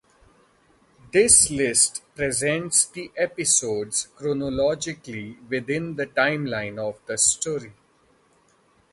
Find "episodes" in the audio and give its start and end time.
3.15-4.07